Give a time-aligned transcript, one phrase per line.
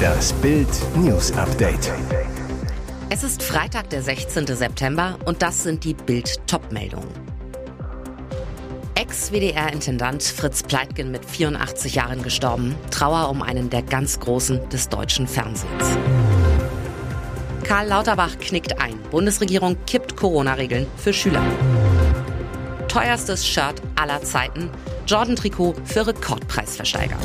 [0.00, 1.92] Das Bild News Update.
[3.08, 4.46] Es ist Freitag, der 16.
[4.46, 7.08] September und das sind die Bild Topmeldungen.
[8.94, 12.76] Ex-WDR-Intendant Fritz Pleitgen mit 84 Jahren gestorben.
[12.90, 15.98] Trauer um einen der ganz Großen des deutschen Fernsehens.
[17.64, 18.98] Karl Lauterbach knickt ein.
[19.10, 21.42] Bundesregierung kippt Corona-Regeln für Schüler.
[22.88, 24.70] Teuerstes Shirt aller Zeiten.
[25.06, 27.16] Jordan-Trikot für Rekordpreisversteiger.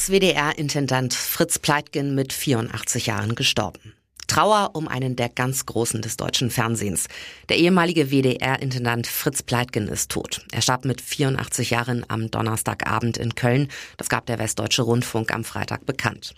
[0.00, 3.92] Ex-WDR-Intendant Fritz Pleitgen mit 84 Jahren gestorben.
[4.30, 7.08] Trauer um einen der ganz Großen des deutschen Fernsehens.
[7.48, 10.46] Der ehemalige WDR-Intendant Fritz Pleitgen ist tot.
[10.52, 13.66] Er starb mit 84 Jahren am Donnerstagabend in Köln.
[13.96, 16.36] Das gab der Westdeutsche Rundfunk am Freitag bekannt.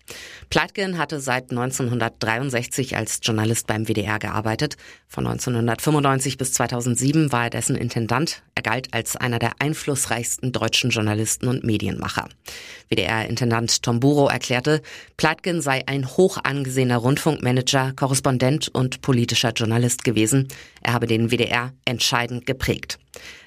[0.48, 4.78] Pleitgen hatte seit 1963 als Journalist beim WDR gearbeitet.
[5.06, 8.42] Von 1995 bis 2007 war er dessen Intendant.
[8.54, 12.30] Er galt als einer der einflussreichsten deutschen Journalisten und Medienmacher.
[12.88, 14.80] WDR-Intendant Tom Buro erklärte,
[15.18, 20.46] Pleitgen sei ein hoch angesehener Rundfunkmanager Korrespondent und politischer Journalist gewesen.
[20.82, 23.00] Er habe den WDR entscheidend geprägt.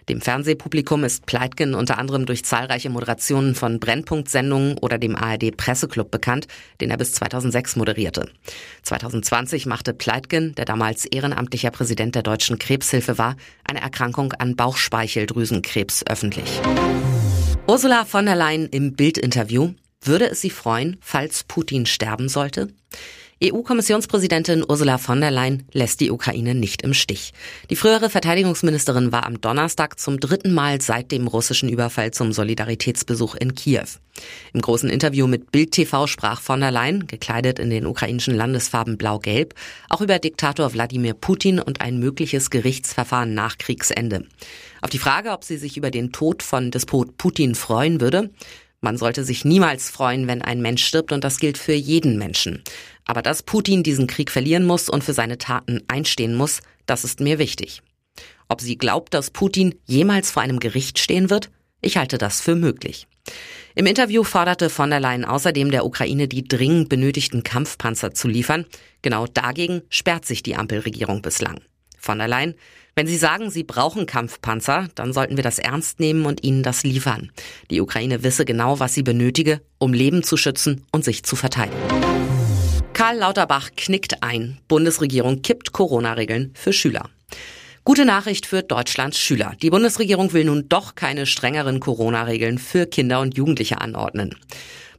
[0.09, 6.11] Dem Fernsehpublikum ist Pleitgen unter anderem durch zahlreiche Moderationen von Brennpunkt-Sendungen oder dem ARD Presseclub
[6.11, 6.47] bekannt,
[6.81, 8.30] den er bis 2006 moderierte.
[8.83, 16.03] 2020 machte Pleitgen, der damals ehrenamtlicher Präsident der Deutschen Krebshilfe war, eine Erkrankung an Bauchspeicheldrüsenkrebs
[16.05, 16.61] öffentlich.
[17.67, 19.73] Ursula von der Leyen im Bildinterview.
[20.03, 22.67] Würde es Sie freuen, falls Putin sterben sollte?
[23.44, 27.33] EU-Kommissionspräsidentin Ursula von der Leyen lässt die Ukraine nicht im Stich.
[27.69, 33.36] Die frühere Verteidigungsministerin war am Donnerstag zum dritten Mal seit dem russischen Überfall zum Solidaritätsbesuch
[33.36, 33.88] in Kiew.
[34.53, 38.97] Im großen Interview mit Bild TV sprach von der Leyen, gekleidet in den ukrainischen Landesfarben
[38.97, 39.53] blau-gelb,
[39.89, 44.23] auch über Diktator Wladimir Putin und ein mögliches Gerichtsverfahren nach Kriegsende.
[44.81, 48.30] Auf die Frage, ob sie sich über den Tod von Despot Putin freuen würde,
[48.81, 52.63] man sollte sich niemals freuen, wenn ein Mensch stirbt und das gilt für jeden Menschen.
[53.05, 57.19] Aber dass Putin diesen Krieg verlieren muss und für seine Taten einstehen muss, das ist
[57.19, 57.81] mir wichtig.
[58.47, 61.49] Ob sie glaubt, dass Putin jemals vor einem Gericht stehen wird?
[61.81, 63.08] Ich halte das für möglich.
[63.75, 68.65] Im Interview forderte von der Leyen außerdem der Ukraine die dringend benötigten Kampfpanzer zu liefern.
[69.02, 71.61] Genau dagegen sperrt sich die Ampelregierung bislang.
[72.05, 72.54] Von der Leyen,
[72.93, 76.83] wenn Sie sagen, Sie brauchen Kampfpanzer, dann sollten wir das ernst nehmen und Ihnen das
[76.83, 77.32] liefern.
[77.71, 81.82] Die Ukraine wisse genau, was sie benötige, um Leben zu schützen und sich zu verteidigen.
[82.94, 84.60] Karl Lauterbach knickt ein.
[84.67, 87.10] Bundesregierung kippt Corona-Regeln für Schüler.
[87.86, 89.54] Gute Nachricht für Deutschlands Schüler.
[89.64, 94.36] Die Bundesregierung will nun doch keine strengeren Corona-Regeln für Kinder und Jugendliche anordnen.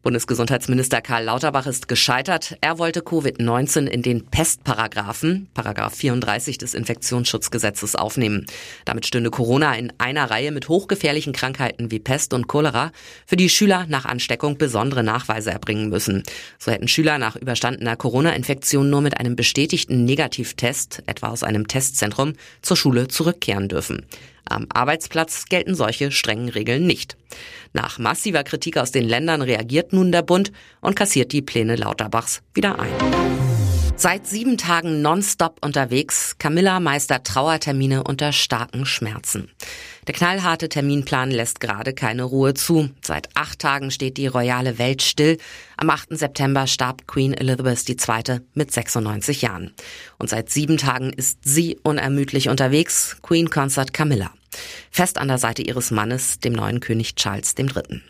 [0.07, 2.57] Bundesgesundheitsminister Karl Lauterbach ist gescheitert.
[2.61, 8.47] Er wollte Covid-19 in den Pestparagraphen, Paragraph 34 des Infektionsschutzgesetzes aufnehmen.
[8.85, 12.93] Damit stünde Corona in einer Reihe mit hochgefährlichen Krankheiten wie Pest und Cholera,
[13.27, 16.23] für die Schüler nach Ansteckung besondere Nachweise erbringen müssen.
[16.61, 22.35] So hätten Schüler nach überstandener Corona-Infektion nur mit einem bestätigten Negativtest, etwa aus einem Testzentrum,
[22.63, 24.07] zur Schule zurückkehren dürfen.
[24.49, 27.17] Am Arbeitsplatz gelten solche strengen Regeln nicht.
[27.73, 32.43] Nach massiver Kritik aus den Ländern reagiert nun der Bund und kassiert die Pläne Lauterbachs
[32.55, 33.56] wieder ein.
[33.99, 39.49] Seit sieben Tagen nonstop unterwegs, Camilla meistert Trauertermine unter starken Schmerzen.
[40.07, 42.91] Der knallharte Terminplan lässt gerade keine Ruhe zu.
[43.01, 45.39] Seit acht Tagen steht die royale Welt still.
[45.79, 46.09] Am 8.
[46.11, 48.41] September starb Queen Elizabeth II.
[48.53, 49.73] mit 96 Jahren.
[50.19, 54.31] Und seit sieben Tagen ist sie unermüdlich unterwegs, Queen Consort Camilla.
[54.91, 58.03] Fest an der Seite ihres Mannes, dem neuen König Charles III.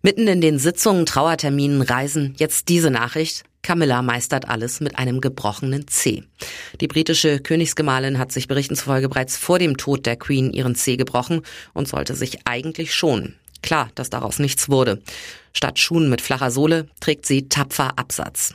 [0.00, 3.44] Mitten in den Sitzungen, Trauerterminen, Reisen, jetzt diese Nachricht.
[3.66, 6.22] Camilla meistert alles mit einem gebrochenen C.
[6.80, 10.96] Die britische Königsgemahlin hat sich Berichten zufolge bereits vor dem Tod der Queen ihren C
[10.96, 11.42] gebrochen
[11.74, 13.34] und sollte sich eigentlich schonen.
[13.62, 15.02] Klar, dass daraus nichts wurde.
[15.52, 18.54] Statt Schuhen mit flacher Sohle trägt sie tapfer Absatz.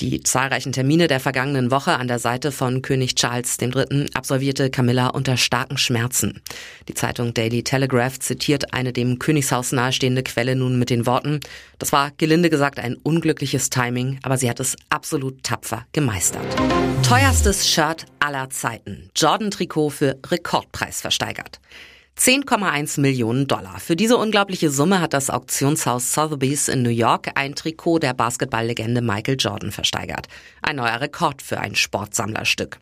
[0.00, 4.06] Die zahlreichen Termine der vergangenen Woche an der Seite von König Charles III.
[4.14, 6.40] absolvierte Camilla unter starken Schmerzen.
[6.88, 11.40] Die Zeitung Daily Telegraph zitiert eine dem Königshaus nahestehende Quelle nun mit den Worten,
[11.78, 16.46] das war gelinde gesagt ein unglückliches Timing, aber sie hat es absolut tapfer gemeistert.
[17.02, 19.10] Teuerstes Shirt aller Zeiten.
[19.16, 21.60] Jordan-Trikot für Rekordpreis versteigert.
[22.22, 23.80] 10,1 Millionen Dollar.
[23.80, 29.02] Für diese unglaubliche Summe hat das Auktionshaus Sotheby's in New York ein Trikot der Basketballlegende
[29.02, 30.28] Michael Jordan versteigert.
[30.62, 32.78] Ein neuer Rekord für ein Sportsammlerstück.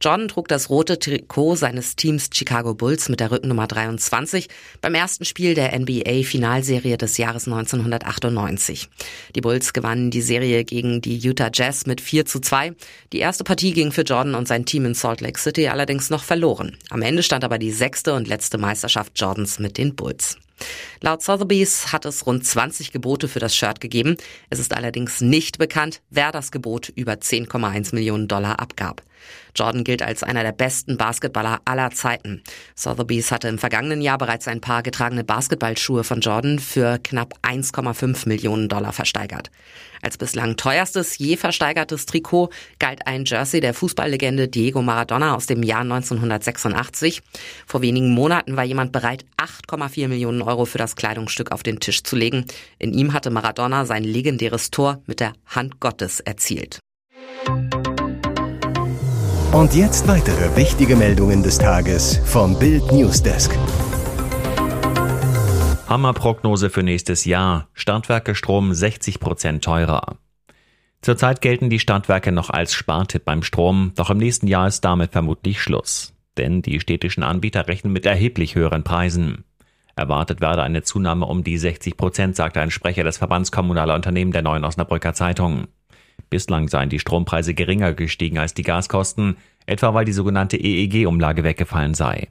[0.00, 4.48] Jordan trug das rote Trikot seines Teams Chicago Bulls mit der Rückennummer 23
[4.80, 8.88] beim ersten Spiel der NBA-Finalserie des Jahres 1998.
[9.34, 12.72] Die Bulls gewannen die Serie gegen die Utah Jazz mit 4 zu 2.
[13.12, 16.24] Die erste Partie ging für Jordan und sein Team in Salt Lake City allerdings noch
[16.24, 16.78] verloren.
[16.88, 18.77] Am Ende stand aber die sechste und letzte Meisterschaft
[19.16, 20.36] Jordans mit den Bulls.
[21.00, 24.16] Laut Sotheby's hat es rund 20 Gebote für das Shirt gegeben.
[24.50, 29.02] Es ist allerdings nicht bekannt, wer das Gebot über 10,1 Millionen Dollar abgab.
[29.54, 32.42] Jordan gilt als einer der besten Basketballer aller Zeiten.
[32.74, 38.28] Sotheby's hatte im vergangenen Jahr bereits ein paar getragene Basketballschuhe von Jordan für knapp 1,5
[38.28, 39.50] Millionen Dollar versteigert.
[40.02, 45.62] Als bislang teuerstes je versteigertes Trikot galt ein Jersey der Fußballlegende Diego Maradona aus dem
[45.62, 47.22] Jahr 1986.
[47.66, 52.02] Vor wenigen Monaten war jemand bereit, 8,4 Millionen Euro für das Kleidungsstück auf den Tisch
[52.02, 52.44] zu legen.
[52.78, 56.78] In ihm hatte Maradona sein legendäres Tor mit der Hand Gottes erzielt.
[59.52, 63.50] Und jetzt weitere wichtige Meldungen des Tages vom Bild Newsdesk.
[65.88, 67.68] Hammerprognose für nächstes Jahr.
[67.72, 70.18] Stadtwerke Strom 60 Prozent teurer.
[71.00, 75.12] Zurzeit gelten die Stadtwerke noch als Spartipp beim Strom, doch im nächsten Jahr ist damit
[75.12, 76.12] vermutlich Schluss.
[76.36, 79.44] Denn die städtischen Anbieter rechnen mit erheblich höheren Preisen.
[79.96, 84.32] Erwartet werde eine Zunahme um die 60 Prozent, sagte ein Sprecher des Verbands kommunaler Unternehmen
[84.32, 85.68] der Neuen Osnabrücker Zeitung.
[86.30, 89.36] Bislang seien die Strompreise geringer gestiegen als die Gaskosten,
[89.66, 92.28] etwa weil die sogenannte EEG-Umlage weggefallen sei.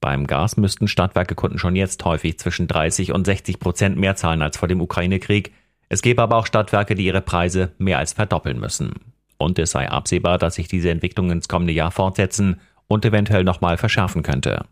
[0.00, 4.56] Beim Gas müssten Stadtwerkekunden schon jetzt häufig zwischen 30 und 60 Prozent mehr zahlen als
[4.56, 5.52] vor dem Ukraine-Krieg.
[5.88, 8.94] Es gäbe aber auch Stadtwerke, die ihre Preise mehr als verdoppeln müssen.
[9.38, 13.76] Und es sei absehbar, dass sich diese Entwicklung ins kommende Jahr fortsetzen und eventuell nochmal
[13.76, 14.64] verschärfen könnte.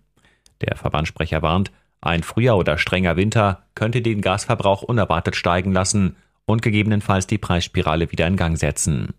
[0.61, 1.71] Der Verbandssprecher warnt,
[2.01, 6.17] ein früher oder strenger Winter könnte den Gasverbrauch unerwartet steigen lassen
[6.51, 9.15] und gegebenenfalls die Preisspirale wieder in Gang setzen.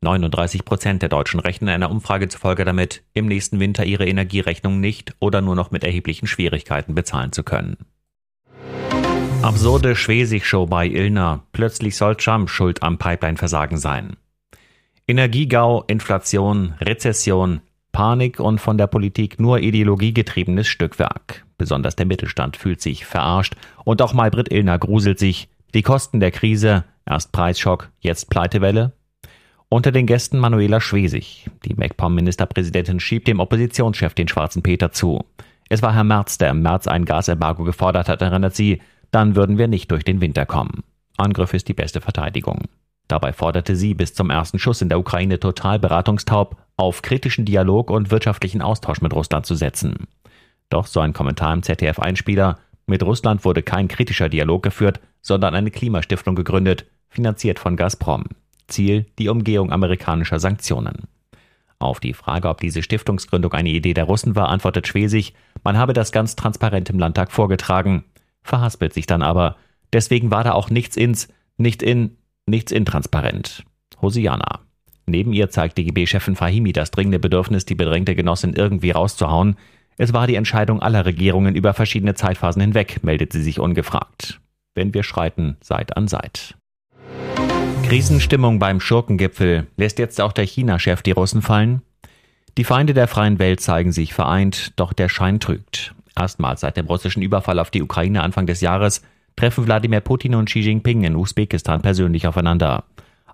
[0.00, 5.14] 39 Prozent der Deutschen rechnen einer Umfrage zufolge damit, im nächsten Winter ihre Energierechnung nicht
[5.20, 7.76] oder nur noch mit erheblichen Schwierigkeiten bezahlen zu können.
[9.42, 11.44] Absurde Schwesig-Show bei Ilna.
[11.52, 14.16] Plötzlich soll Trump schuld am Pipeline-Versagen sein.
[15.06, 17.60] Energiegau, Inflation, Rezession,
[17.90, 21.44] Panik und von der Politik nur ideologiegetriebenes Stückwerk.
[21.58, 23.54] Besonders der Mittelstand fühlt sich verarscht
[23.84, 28.92] und auch Maybrit Illner gruselt sich, die Kosten der Krise, erst Preisschock, jetzt Pleitewelle.
[29.68, 31.48] Unter den Gästen Manuela Schwesig.
[31.64, 35.24] Die MacPom-Ministerpräsidentin schiebt dem Oppositionschef den schwarzen Peter zu.
[35.70, 38.82] Es war Herr Merz, der im März ein Gasembargo gefordert hat, erinnert sie.
[39.10, 40.84] Dann würden wir nicht durch den Winter kommen.
[41.16, 42.64] Angriff ist die beste Verteidigung.
[43.08, 47.90] Dabei forderte sie bis zum ersten Schuss in der Ukraine total beratungstaub, auf kritischen Dialog
[47.90, 50.06] und wirtschaftlichen Austausch mit Russland zu setzen.
[50.68, 52.58] Doch so ein Kommentar im ZDF-Einspieler,
[52.92, 58.26] mit Russland wurde kein kritischer Dialog geführt, sondern eine Klimastiftung gegründet, finanziert von Gazprom.
[58.68, 61.08] Ziel die Umgehung amerikanischer Sanktionen.
[61.78, 65.32] Auf die Frage, ob diese Stiftungsgründung eine Idee der Russen war, antwortet Schwesig,
[65.64, 68.04] man habe das ganz transparent im Landtag vorgetragen,
[68.42, 69.56] verhaspelt sich dann aber.
[69.94, 73.64] Deswegen war da auch nichts ins, nicht in, nichts intransparent.
[74.02, 74.60] Hosiana.
[75.06, 79.56] Neben ihr zeigt DGB-Chefin Fahimi das dringende Bedürfnis, die bedrängte Genossin irgendwie rauszuhauen.
[79.98, 84.40] Es war die Entscheidung aller Regierungen über verschiedene Zeitphasen hinweg, meldet sie sich ungefragt.
[84.74, 86.56] Wenn wir schreiten, Seit an Seit.
[87.84, 89.66] Krisenstimmung beim Schurkengipfel.
[89.76, 91.82] Lässt jetzt auch der China-Chef die Russen fallen?
[92.56, 95.94] Die Feinde der freien Welt zeigen sich vereint, doch der Schein trügt.
[96.16, 99.02] Erstmals seit dem russischen Überfall auf die Ukraine Anfang des Jahres
[99.36, 102.84] treffen Wladimir Putin und Xi Jinping in Usbekistan persönlich aufeinander.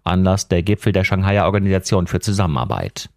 [0.04, 3.10] Anlass der Gipfel der Shanghaier Organisation für Zusammenarbeit.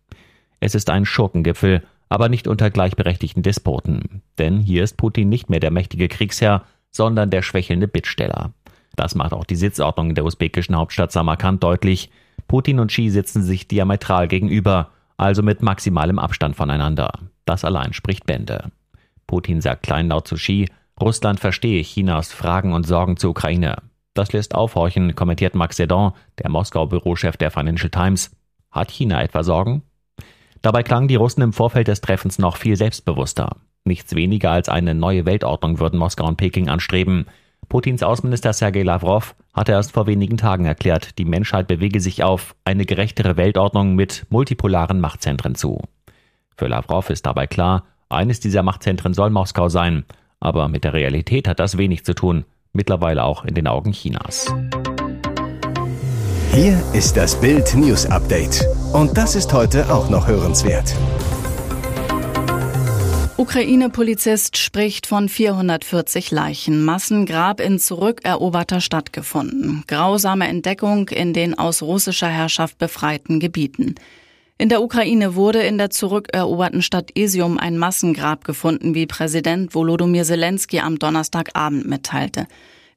[0.60, 4.22] Es ist ein Schurkengipfel, aber nicht unter gleichberechtigten Despoten.
[4.38, 8.52] Denn hier ist Putin nicht mehr der mächtige Kriegsherr, sondern der schwächelnde Bittsteller.
[8.98, 12.12] Das macht auch die Sitzordnung in der usbekischen Hauptstadt Samarkand deutlich.
[12.50, 17.14] Putin und Xi sitzen sich diametral gegenüber, also mit maximalem Abstand voneinander.
[17.46, 18.72] Das allein spricht Bände.
[19.26, 20.68] Putin sagt kleinlaut zu Xi,
[21.00, 23.78] Russland verstehe Chinas Fragen und Sorgen zur Ukraine.
[24.16, 28.36] Das lässt aufhorchen, kommentiert Max Sedon, der Moskau-Bürochef der Financial Times.
[28.70, 29.84] Hat China etwa Sorgen?
[30.62, 33.58] Dabei klangen die Russen im Vorfeld des Treffens noch viel selbstbewusster.
[33.84, 37.26] Nichts weniger als eine neue Weltordnung würden Moskau und Peking anstreben.
[37.68, 42.56] Putins Außenminister Sergei Lavrov hatte erst vor wenigen Tagen erklärt, die Menschheit bewege sich auf
[42.64, 45.82] eine gerechtere Weltordnung mit multipolaren Machtzentren zu.
[46.56, 50.06] Für Lavrov ist dabei klar, eines dieser Machtzentren soll Moskau sein,
[50.40, 54.54] aber mit der Realität hat das wenig zu tun, mittlerweile auch in den Augen Chinas.
[56.54, 60.96] Hier ist das Bild News Update und das ist heute auch noch hörenswert.
[63.38, 66.86] Ukraine-Polizist spricht von 440 Leichen.
[66.86, 69.84] Massengrab in zurückeroberter Stadt gefunden.
[69.88, 73.96] Grausame Entdeckung in den aus russischer Herrschaft befreiten Gebieten.
[74.60, 80.24] In der Ukraine wurde in der zurückeroberten Stadt Isium ein Massengrab gefunden, wie Präsident Volodymyr
[80.24, 82.46] Zelensky am Donnerstagabend mitteilte.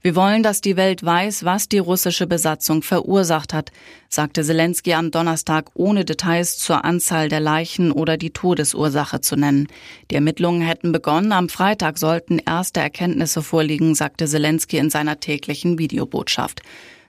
[0.06, 3.72] Wir wollen, dass die Welt weiß, was die russische Besatzung verursacht hat,
[4.10, 9.66] sagte Zelensky am Donnerstag, ohne Details zur Anzahl der Leichen oder die Todesursache zu nennen.
[10.10, 11.32] Die Ermittlungen hätten begonnen.
[11.32, 16.60] Am Freitag sollten erste Erkenntnisse vorliegen, sagte Zelensky in seiner täglichen Videobotschaft.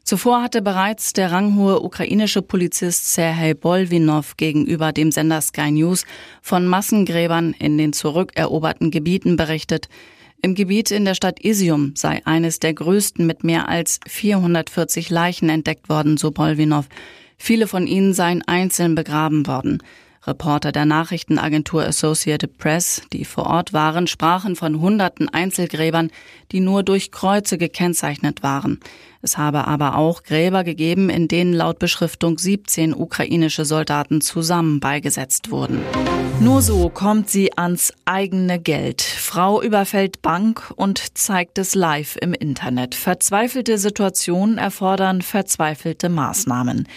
[0.05, 6.05] Zuvor hatte bereits der ranghohe ukrainische Polizist Serhei Bolvinov gegenüber dem Sender Sky News
[6.41, 9.89] von Massengräbern in den zurückeroberten Gebieten berichtet.
[10.45, 15.49] Im Gebiet in der Stadt Isium sei eines der größten mit mehr als 440 Leichen
[15.49, 16.85] entdeckt worden, so Bolvinov.
[17.35, 19.81] Viele von ihnen seien einzeln begraben worden.
[20.27, 26.09] Reporter der Nachrichtenagentur Associated Press, die vor Ort waren, sprachen von hunderten Einzelgräbern,
[26.51, 28.79] die nur durch Kreuze gekennzeichnet waren.
[29.21, 35.49] Es habe aber auch Gräber gegeben, in denen laut Beschriftung 17 ukrainische Soldaten zusammen beigesetzt
[35.51, 35.81] wurden.
[36.39, 39.01] Nur so kommt sie ans eigene Geld.
[39.01, 42.93] Frau überfällt Bank und zeigt es live im Internet.
[42.93, 46.87] Verzweifelte Situationen erfordern verzweifelte Maßnahmen.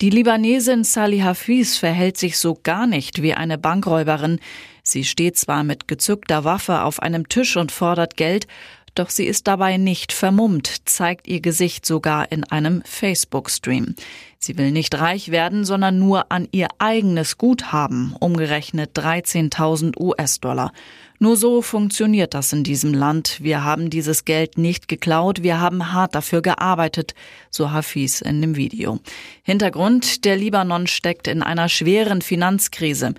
[0.00, 4.40] Die Libanesin Salih Hafiz verhält sich so gar nicht wie eine Bankräuberin.
[4.82, 8.48] Sie steht zwar mit gezückter Waffe auf einem Tisch und fordert Geld,
[8.94, 13.94] doch sie ist dabei nicht vermummt, zeigt ihr Gesicht sogar in einem Facebook-Stream.
[14.38, 20.72] Sie will nicht reich werden, sondern nur an ihr eigenes Guthaben, umgerechnet 13.000 US-Dollar.
[21.18, 23.38] Nur so funktioniert das in diesem Land.
[23.40, 27.14] Wir haben dieses Geld nicht geklaut, wir haben hart dafür gearbeitet,
[27.50, 28.98] so Hafiz in dem Video.
[29.42, 33.14] Hintergrund, der Libanon steckt in einer schweren Finanzkrise.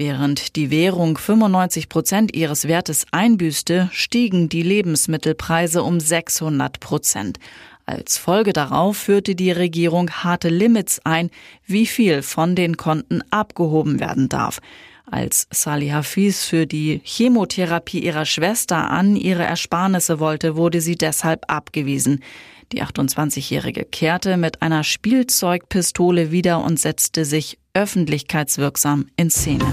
[0.00, 7.38] Während die Währung 95 Prozent ihres Wertes einbüßte, stiegen die Lebensmittelpreise um 600 Prozent.
[7.84, 11.28] Als Folge darauf führte die Regierung harte Limits ein,
[11.66, 14.60] wie viel von den Konten abgehoben werden darf.
[15.04, 21.44] Als Salih Hafiz für die Chemotherapie ihrer Schwester an ihre Ersparnisse wollte, wurde sie deshalb
[21.52, 22.22] abgewiesen.
[22.72, 29.64] Die 28-Jährige kehrte mit einer Spielzeugpistole wieder und setzte sich öffentlichkeitswirksam in Szene.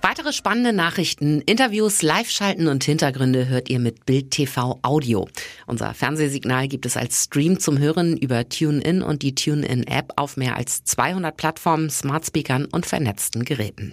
[0.00, 5.28] Weitere spannende Nachrichten, Interviews, Live-Schalten und Hintergründe hört ihr mit Bild TV Audio.
[5.66, 10.56] Unser Fernsehsignal gibt es als Stream zum Hören über TuneIn und die TuneIn-App auf mehr
[10.56, 13.90] als 200 Plattformen, Smartspeakern und vernetzten Geräten.